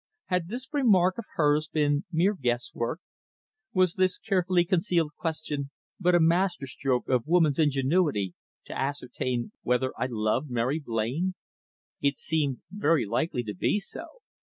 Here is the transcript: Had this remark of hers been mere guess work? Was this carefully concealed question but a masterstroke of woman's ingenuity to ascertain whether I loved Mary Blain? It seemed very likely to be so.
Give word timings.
Had 0.29 0.47
this 0.47 0.73
remark 0.73 1.19
of 1.19 1.25
hers 1.35 1.67
been 1.67 2.05
mere 2.11 2.33
guess 2.33 2.71
work? 2.73 3.01
Was 3.71 3.93
this 3.93 4.17
carefully 4.17 4.65
concealed 4.65 5.11
question 5.15 5.69
but 5.99 6.15
a 6.15 6.19
masterstroke 6.19 7.07
of 7.07 7.27
woman's 7.27 7.59
ingenuity 7.59 8.33
to 8.65 8.75
ascertain 8.75 9.51
whether 9.61 9.93
I 9.95 10.07
loved 10.09 10.49
Mary 10.49 10.79
Blain? 10.79 11.35
It 12.01 12.17
seemed 12.17 12.63
very 12.71 13.05
likely 13.05 13.43
to 13.43 13.53
be 13.53 13.79
so. 13.79 14.21